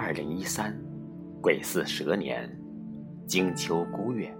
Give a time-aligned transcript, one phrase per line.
[0.00, 0.72] 二零一三，
[1.42, 2.48] 癸巳蛇年，
[3.26, 4.32] 金秋孤月，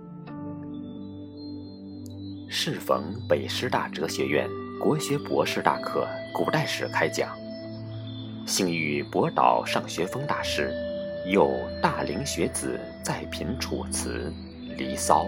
[2.49, 4.49] 适逢北师大哲学院
[4.81, 7.37] 国学博士大课古代史开讲，
[8.47, 10.73] 幸遇博导上学风大师，
[11.27, 11.51] 有
[11.83, 14.33] 大龄学子在品《楚辞》
[14.77, 15.25] 《离骚》。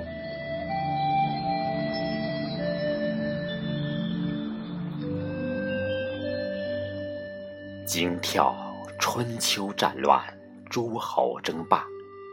[7.85, 8.55] 惊跳
[9.01, 10.23] 春秋战乱，
[10.69, 11.87] 诸侯争霸，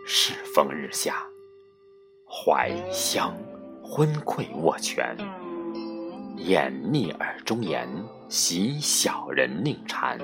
[0.06, 1.16] 世风日下。
[2.30, 3.34] 怀乡
[3.82, 5.16] 昏聩握拳，
[6.36, 7.88] 掩逆耳忠言，
[8.28, 10.20] 习小人佞谗。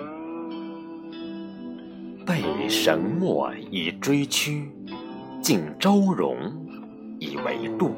[2.26, 4.70] 被绳墨以追屈，
[5.42, 6.38] 敬周容
[7.20, 7.96] 以为度。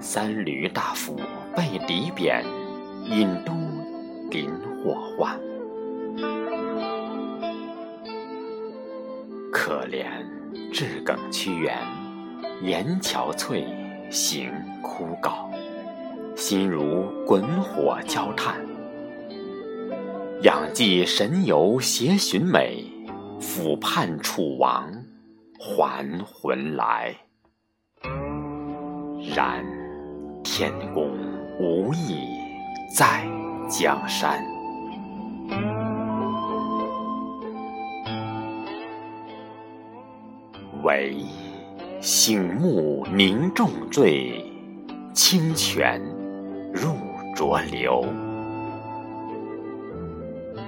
[0.00, 1.14] 三闾大夫
[1.54, 2.42] 被敌贬，
[3.04, 3.52] 引都
[4.30, 4.50] 临
[4.82, 5.38] 祸患。
[9.92, 10.06] 怜
[10.72, 11.76] 志耿屈原，
[12.62, 13.62] 言憔悴，
[14.10, 14.50] 行
[14.82, 15.50] 枯槁，
[16.34, 18.56] 心如滚火焦炭。
[20.40, 22.90] 仰寄神游携寻美，
[23.38, 24.90] 俯盼楚王
[25.58, 27.14] 还魂来。
[29.36, 29.62] 然
[30.42, 31.10] 天公
[31.60, 32.16] 无意
[32.96, 33.26] 在
[33.68, 34.51] 江山。
[40.82, 41.16] 唯
[42.00, 44.44] 醒目凝重醉，
[45.14, 46.02] 清泉
[46.72, 46.96] 入
[47.36, 48.04] 浊流。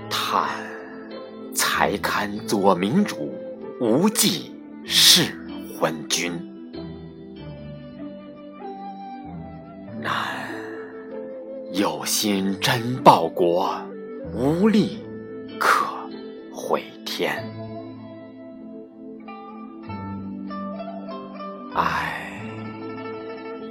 [0.08, 0.48] 叹
[1.52, 3.32] 才堪左明主，
[3.80, 5.28] 无计弑
[5.76, 6.32] 昏君。
[10.00, 10.12] 难
[11.72, 13.74] 有心真报国，
[14.32, 14.98] 无力
[15.58, 15.86] 可
[16.52, 17.63] 回天。
[21.76, 22.30] 唉，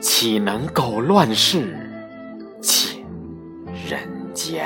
[0.01, 1.73] 岂能够乱世
[2.59, 3.01] 尽
[3.87, 4.65] 人间？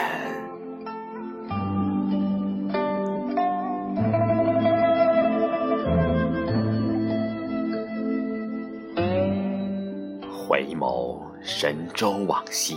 [10.47, 12.75] 回眸神州往昔，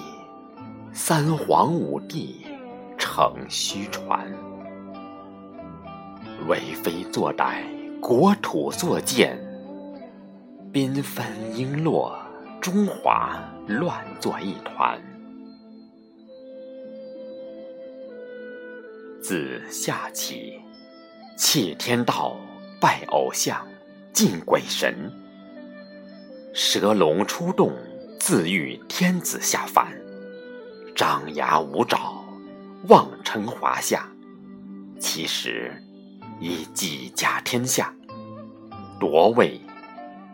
[0.93, 2.45] 三皇五帝
[2.99, 4.31] 成虚传，
[6.47, 7.63] 为非作歹，
[7.99, 9.50] 国土作践。
[10.73, 12.17] 缤纷璎珞，
[12.61, 15.03] 中华乱作一团。
[19.21, 20.61] 自夏起，
[21.37, 22.37] 弃天道，
[22.81, 23.67] 拜偶像，
[24.13, 25.11] 敬鬼神。
[26.55, 27.73] 蛇龙出洞，
[28.21, 29.89] 自欲天子下凡。
[30.95, 32.25] 张牙舞爪，
[32.87, 34.09] 妄称华夏。
[35.01, 35.83] 其实
[36.39, 37.93] 以几家天下，
[39.01, 39.61] 夺位。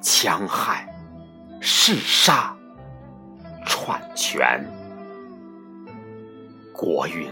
[0.03, 0.87] 戕害、
[1.61, 2.57] 弑杀、
[3.67, 4.65] 篡权，
[6.73, 7.29] 国运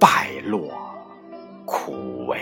[0.00, 0.70] 败落
[1.64, 2.40] 枯萎。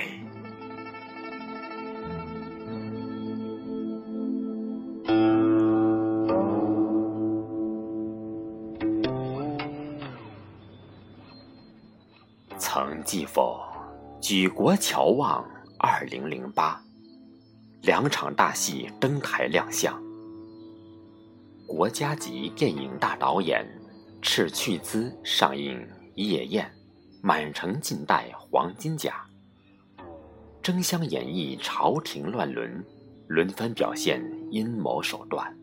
[12.56, 13.60] 曾记否？
[14.20, 15.44] 举国乔望，
[15.78, 16.80] 二零零八。
[17.84, 20.02] 两场大戏登台亮相，
[21.66, 23.62] 国家级电影大导演
[24.22, 25.78] 斥巨资上映
[26.14, 26.64] 《夜宴》，
[27.20, 29.22] 满城尽带黄金甲，
[30.62, 32.82] 争相演绎朝廷乱伦，
[33.28, 35.54] 轮番表现阴谋手段。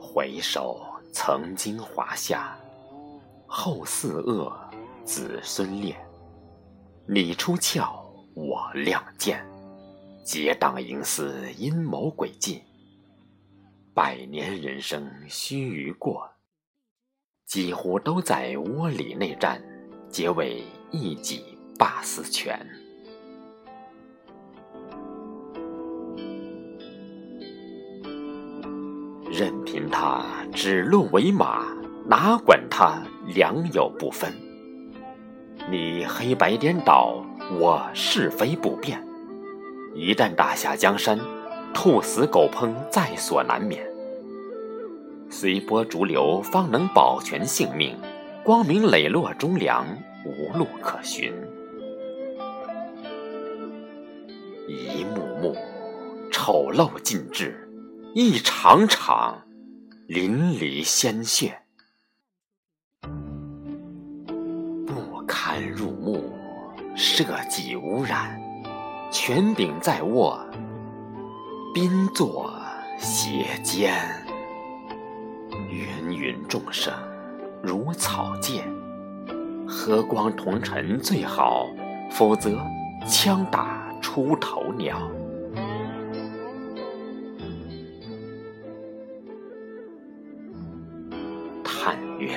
[0.00, 2.58] 回首曾经华夏，
[3.46, 4.52] 后四恶，
[5.04, 5.96] 子孙烈，
[7.06, 9.53] 你出鞘，我亮剑。
[10.24, 12.62] 结党营私，阴谋诡计，
[13.92, 16.26] 百年人生须臾过，
[17.44, 19.62] 几乎都在窝里内战，
[20.08, 21.44] 结为一己
[21.78, 22.58] 霸私权。
[29.30, 30.24] 任凭他
[30.54, 31.66] 指鹿为马，
[32.06, 34.32] 哪管他良莠不分。
[35.70, 37.22] 你黑白颠倒，
[37.60, 39.06] 我是非不变。
[39.94, 41.18] 一旦打下江山，
[41.72, 43.86] 兔死狗烹在所难免。
[45.30, 47.96] 随波逐流方能保全性命，
[48.44, 49.86] 光明磊落忠良
[50.24, 51.32] 无路可寻。
[54.66, 55.56] 一幕幕
[56.32, 57.68] 丑陋尽致，
[58.14, 59.42] 一场场
[60.08, 61.58] 淋漓鲜血，
[64.86, 66.32] 不堪入目，
[66.96, 68.40] 社稷污染，
[69.14, 70.36] 权柄在握，
[71.72, 72.52] 宾坐
[72.98, 73.94] 斜肩。
[75.70, 76.92] 芸芸众生
[77.62, 78.64] 如草芥，
[79.68, 81.68] 和光同尘最好，
[82.10, 82.58] 否则
[83.06, 85.08] 枪打出头鸟。
[91.62, 92.36] 叹曰：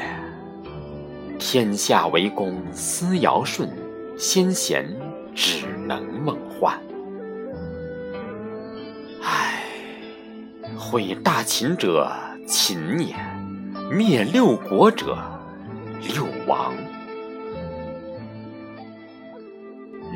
[1.39, 3.67] 天下为公思尧舜，
[4.15, 4.87] 先贤
[5.33, 6.37] 只能梦
[10.89, 12.09] 毁大秦者
[12.47, 13.13] 秦也，
[13.91, 15.17] 灭六国者
[15.99, 16.73] 六王。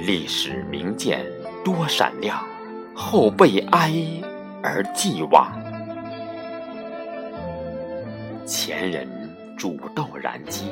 [0.06, 1.26] 历史名鉴
[1.66, 2.42] 多闪亮，
[2.96, 3.92] 后辈哀
[4.64, 5.52] 而继往。
[8.46, 9.06] 前人
[9.58, 10.72] 煮豆燃鸡，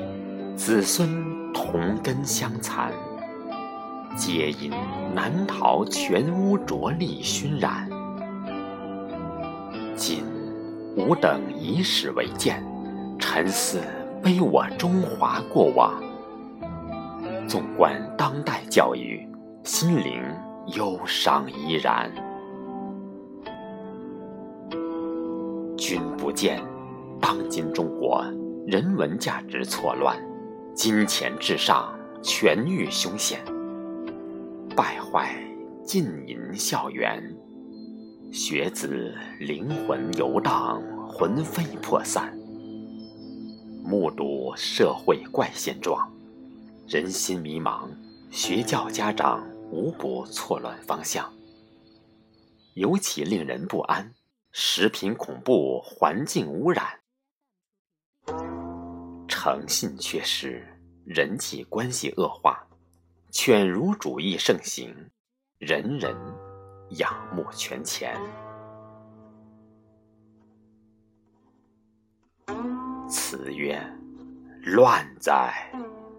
[0.56, 2.94] 子孙同根相残，
[4.16, 4.72] 皆因
[5.14, 7.89] 难逃全污浊力熏染。
[10.00, 10.24] 今
[10.96, 12.64] 吾等以史为鉴，
[13.20, 13.82] 沉思
[14.24, 16.02] 悲我中华过往。
[17.50, 19.28] 纵观当代教育，
[19.66, 20.24] 心灵
[20.78, 22.10] 忧伤依然。
[25.78, 26.64] 君不见。
[27.20, 28.24] 当今中国
[28.66, 30.18] 人文价值错乱，
[30.74, 33.42] 金钱至上，权欲凶险，
[34.78, 35.36] 败坏
[35.84, 37.22] 浸淫校园，
[38.32, 42.32] 学子灵魂游荡，魂飞魄散。
[43.84, 46.12] 目睹社会怪现状，
[46.88, 47.90] 人心迷茫，
[48.30, 51.28] 学教家长无不错乱方向。
[52.76, 54.14] 尤其令人不安，
[54.52, 56.86] 食品恐怖，环境污染。
[59.28, 60.64] 诚信缺失，
[61.04, 62.64] 人际关系恶化，
[63.32, 64.94] 犬儒主义盛行，
[65.58, 66.16] 人人
[66.98, 68.20] 仰慕权钱。
[73.08, 73.82] 词曰
[74.64, 75.54] ：“乱在！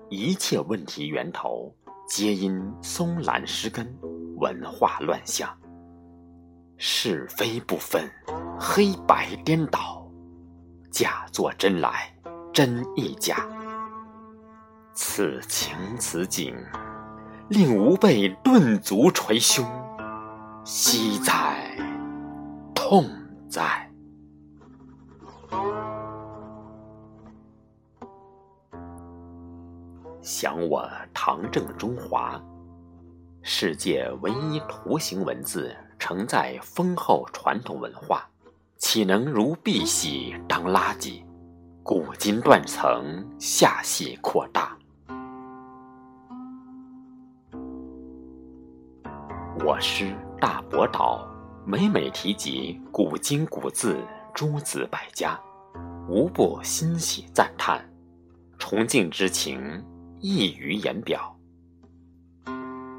[0.08, 1.74] 一切问题源头，
[2.08, 3.96] 皆因松兰失根，
[4.36, 5.56] 文化乱象，
[6.76, 8.10] 是非不分，
[8.58, 10.10] 黑白颠倒，
[10.90, 12.14] 假作真来。”
[12.52, 13.46] 真亦假，
[14.92, 16.52] 此情此景，
[17.48, 19.64] 令吾辈顿足捶胸，
[20.62, 21.74] 惜哉，
[22.74, 23.04] 痛
[23.48, 23.90] 哉！
[30.20, 32.40] 想我唐正中华，
[33.40, 38.28] 世界唯一图形文字，承载丰厚传统文化，
[38.76, 41.24] 岂能如碧玺当垃圾？
[41.82, 44.76] 古今断层，下系扩大。
[49.64, 51.28] 我师大伯岛，
[51.66, 54.02] 每每提及古今古字
[54.32, 55.38] 诸子百家，
[56.08, 57.86] 无不欣喜赞叹，
[58.58, 59.84] 崇敬之情
[60.18, 61.36] 溢于言表。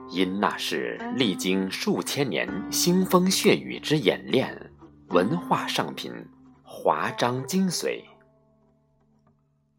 [0.07, 4.55] 因那是历经数千年腥风血雨之演练，
[5.07, 6.13] 文化上品，
[6.61, 8.03] 华章精髓。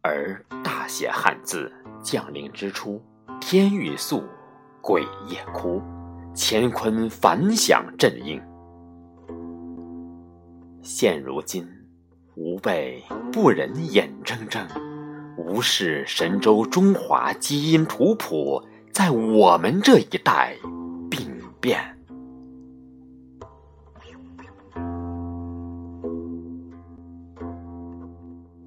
[0.01, 1.71] 而大写汉字
[2.03, 3.01] 降临之初，
[3.39, 4.25] 天欲肃，
[4.81, 5.81] 鬼夜哭，
[6.35, 8.41] 乾坤反响震应。
[10.81, 11.67] 现如今，
[12.35, 14.67] 吾辈不忍眼睁睁
[15.37, 18.61] 无视神州中华基因图谱
[18.91, 20.55] 在我们这一代
[21.09, 21.29] 病
[21.61, 21.79] 变。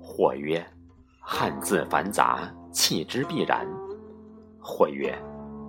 [0.01, 0.65] 或曰。
[1.29, 3.67] 汉字繁杂，弃之必然。
[4.61, 5.13] 或曰：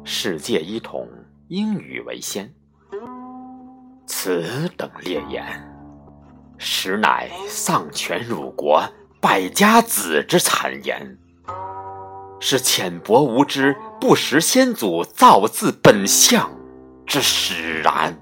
[0.03, 1.09] 世界一统，
[1.47, 2.53] 英语为先。
[4.05, 5.45] 此等烈言，
[6.57, 8.83] 实乃丧权辱国、
[9.21, 11.17] 败家子之惨言，
[12.39, 16.49] 是浅薄无知、不识先祖造字本相
[17.05, 18.17] 之使然。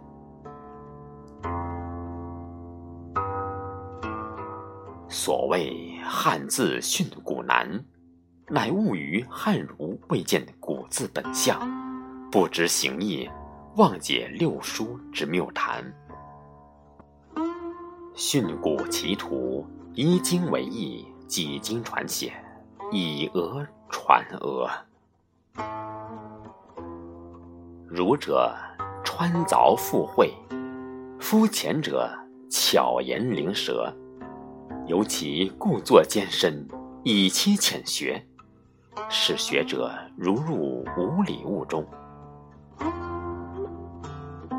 [5.08, 5.84] 所谓。
[6.08, 7.84] 汉字训古难，
[8.48, 11.60] 乃误于汉儒未见古字本相，
[12.36, 13.30] 不知形意，
[13.78, 15.82] 妄解六书之谬谈。
[18.14, 22.34] 训古奇图，依经为义，几经传写，
[22.92, 24.70] 以讹传讹。
[27.88, 28.54] 儒者
[29.02, 30.34] 穿凿附会，
[31.18, 32.14] 肤浅者
[32.52, 33.90] 巧言灵舌。
[34.88, 36.68] 尤其故作艰深，
[37.02, 38.22] 以期浅学，
[39.08, 41.88] 使学者如入无里雾中，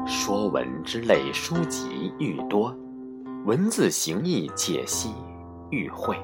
[0.06, 2.74] 说文之类书籍愈多，
[3.44, 5.14] 文字形意解析
[5.70, 6.16] 愈会。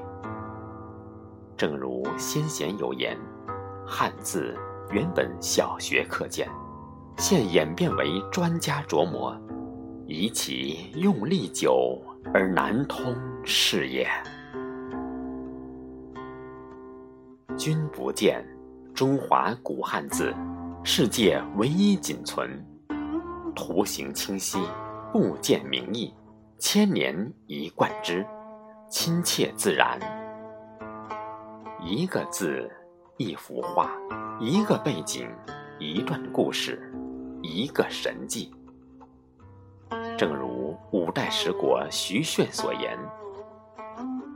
[1.55, 3.17] 正如先贤有言
[3.85, 4.55] ：“汉字
[4.91, 6.49] 原本小学课见，
[7.17, 9.37] 现演变为专家琢磨，
[10.07, 12.01] 以其用力久
[12.33, 14.07] 而难通是也。”
[17.55, 18.43] 君不见，
[18.93, 20.33] 中华古汉字，
[20.85, 22.61] 世界唯一仅存，
[23.55, 24.59] 图形清晰，
[25.13, 26.13] 物见明意，
[26.59, 28.25] 千年一贯之，
[28.89, 29.97] 亲切自然。
[31.79, 32.69] 一个字，
[33.15, 33.91] 一幅画，
[34.41, 35.25] 一个背景，
[35.79, 36.93] 一段故事，
[37.41, 38.53] 一个神迹。
[40.17, 42.99] 正如五代十国徐铉所言：“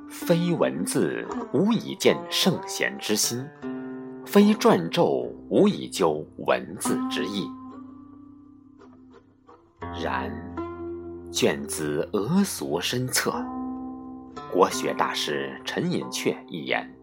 [0.10, 3.46] 非文字，无以见圣贤之心；
[4.28, 7.50] 非篆籀，无以究文字之意。”
[10.04, 10.30] 然，
[11.32, 13.34] 卷子俄俗深侧，
[14.52, 16.94] 国学大师陈寅恪一言。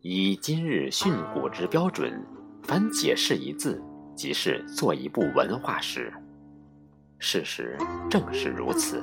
[0.00, 2.20] 以今日训诂之标准，
[2.62, 3.80] 凡解释一字，
[4.16, 6.12] 即是做一部文化史。
[7.20, 7.78] 事实
[8.10, 9.02] 正是如此。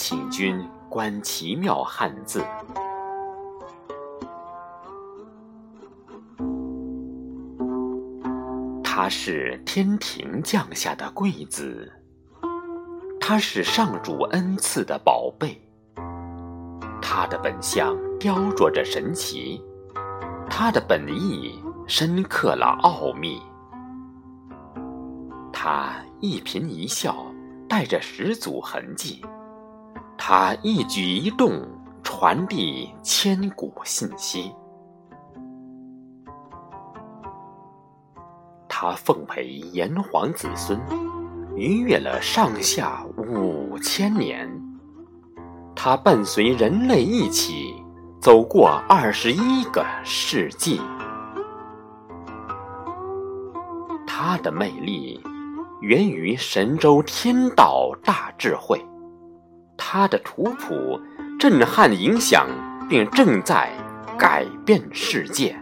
[0.00, 2.40] 请君观奇妙汉字，
[8.84, 11.92] 它是天庭降下的贵子。
[13.20, 15.60] 它是上主恩赐的宝贝，
[17.02, 19.60] 它的本相雕琢着神奇，
[20.48, 23.42] 它的本意深刻了奥秘。
[25.52, 27.26] 它一颦一笑
[27.68, 29.20] 带着始祖痕迹，
[30.18, 31.66] 他一举一动
[32.02, 34.52] 传递千古信息。
[38.68, 40.78] 他奉陪炎黄子孙。
[41.56, 44.48] 逾越了上下五千年，
[45.74, 47.74] 他伴随人类一起
[48.20, 50.80] 走过二十一个世纪。
[54.06, 55.20] 它的魅力
[55.80, 58.80] 源于神州天道大智慧，
[59.90, 61.00] 它的图谱
[61.40, 62.46] 震撼影响，
[62.90, 63.72] 并正在
[64.18, 65.58] 改变世界。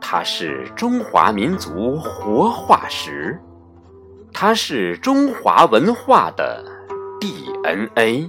[0.00, 3.40] 它是中华民族活化石，
[4.32, 6.64] 它是中华文化的
[7.20, 8.28] DNA。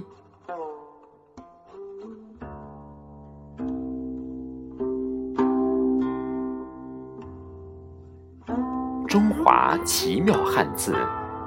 [9.08, 10.94] 中华奇妙汉字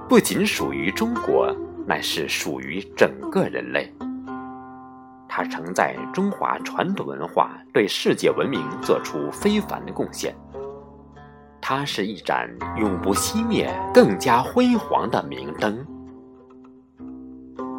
[0.10, 3.93] 不仅属于中国，乃是属于整个人类。
[5.27, 10.35] 它承载中华传统文化对世界文明做出非凡的贡献。
[11.59, 15.85] 它是一盏永不熄灭、更加辉煌的明灯。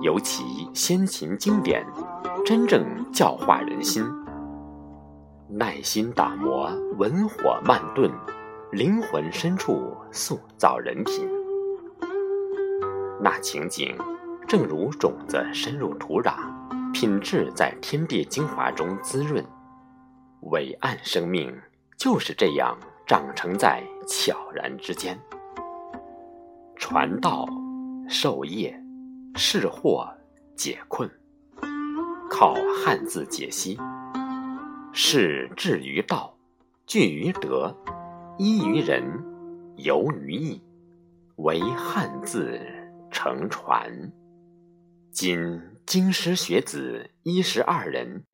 [0.00, 1.86] 尤其先秦经典，
[2.44, 4.04] 真正教化人心，
[5.48, 8.10] 耐心打磨，文火慢炖，
[8.72, 11.43] 灵魂深处塑造人品。
[13.24, 13.96] 那情景，
[14.46, 16.34] 正如种子深入土壤。
[16.92, 19.42] 品质在天地精华中滋润，
[20.42, 21.58] 伟岸生命
[21.96, 25.18] 就是这样长成在悄然之间。
[26.76, 27.48] 传道
[28.10, 28.78] 授业
[29.36, 30.06] 释惑
[30.54, 31.10] 解困，
[32.30, 32.54] 靠
[32.84, 33.80] 汉字解析，
[34.92, 36.36] 是至于道，
[36.86, 37.74] 聚于德，
[38.36, 39.02] 依于仁，
[39.76, 40.62] 游于义，
[41.36, 42.60] 为汉字
[43.14, 44.12] 乘船。
[45.12, 45.62] 今。
[45.86, 48.24] 京师学子一十二人，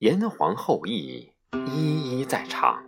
[0.00, 1.32] 炎黄后裔
[1.68, 2.82] 一一在场。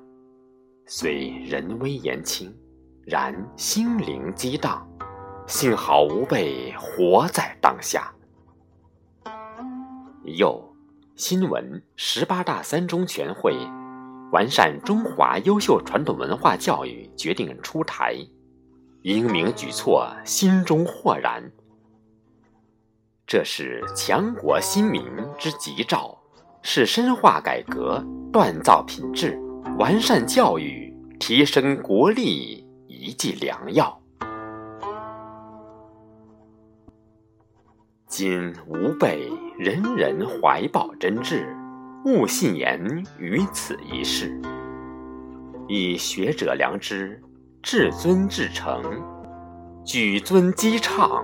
[0.89, 2.53] 虽人微言轻，
[3.07, 4.85] 然心灵激荡。
[5.47, 8.13] 幸好吾辈活在当下。
[10.25, 10.77] 又，
[11.15, 13.57] 新闻十八大三中全会
[14.33, 18.17] 完善中华优秀传统文化教育决定出台，
[19.03, 21.51] 英明举措，心中豁然。
[23.27, 25.03] 这是强国兴民
[25.39, 26.19] 之吉兆，
[26.63, 29.39] 是深化改革、锻造品质、
[29.79, 34.01] 完善教育、提升国力一剂良药。
[38.09, 41.47] 今吾辈人人怀抱真志，
[42.05, 44.41] 勿信言于此一事，
[45.69, 47.23] 以学者良知，
[47.71, 48.83] 至尊至诚，
[49.85, 51.23] 举尊激畅，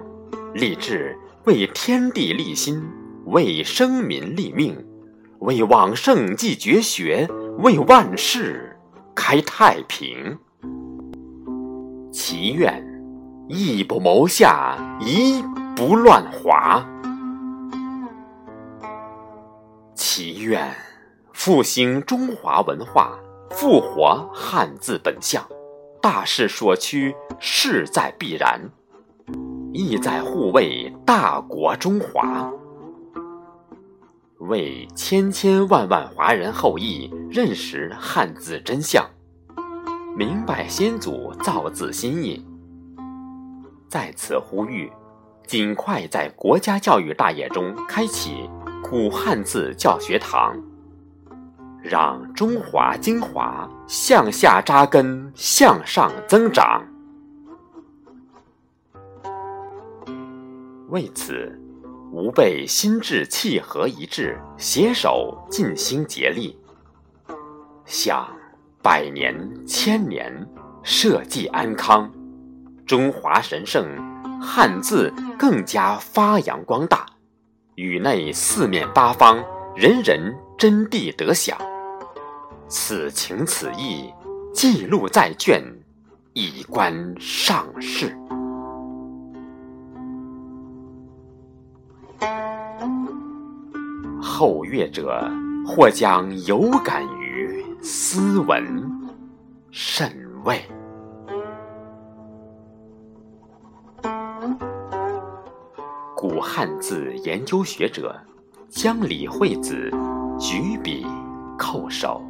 [0.52, 1.18] 立志。
[1.44, 2.86] 为天地立心，
[3.24, 4.76] 为生民立命，
[5.38, 7.26] 为往圣继绝学，
[7.60, 8.78] 为万世
[9.14, 10.38] 开太平。
[12.12, 12.84] 祈愿
[13.48, 15.42] 一不谋下，一
[15.74, 16.86] 不乱华。
[19.94, 20.70] 祈愿
[21.32, 25.42] 复兴中华文化，复活汉字本相。
[26.04, 28.60] 大势所趋，势在必然，
[29.72, 32.52] 意在护卫大国中华。
[34.40, 39.02] 为千千万万华人后裔认识汉字真相，
[40.14, 42.46] 明白先祖造字心意，
[43.88, 44.92] 在此呼吁，
[45.46, 48.46] 尽快在国家教育大业中开启
[48.82, 50.54] 古汉字教学堂，
[51.84, 56.82] 让中华精华向下扎根，向上增长。
[60.88, 61.60] 为此。
[62.12, 66.56] 吾辈心志契合一致，携手尽心竭力，
[67.84, 68.24] 向
[68.80, 69.36] 百年
[69.66, 70.32] 千年
[70.84, 72.08] 社稷安康、
[72.86, 73.84] 中华神圣
[74.40, 77.04] 汉字更加发扬光大，
[77.74, 81.58] 宇内四面八方人人真谛得享。
[82.76, 84.12] 此情此意，
[84.52, 85.62] 记录在卷，
[86.32, 88.18] 以观上世。
[94.20, 95.30] 后阅者
[95.64, 98.82] 或将有感于斯文，
[99.70, 100.10] 甚
[100.44, 100.60] 慰。
[106.16, 108.20] 古汉字研究学者
[108.68, 109.88] 将李惠子
[110.40, 111.06] 举笔
[111.56, 112.20] 叩首。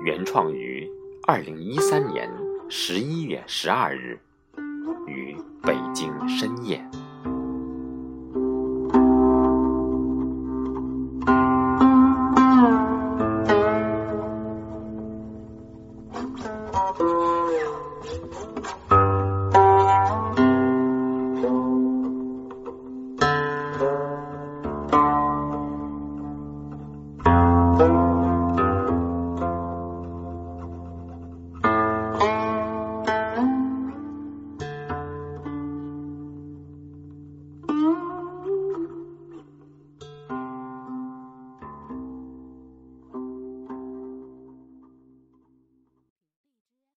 [0.00, 0.88] 原创于
[1.26, 2.30] 二零一三年
[2.68, 4.16] 十一月十二日，
[5.08, 6.80] 于北京深夜。